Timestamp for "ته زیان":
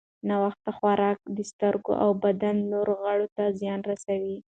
3.35-3.79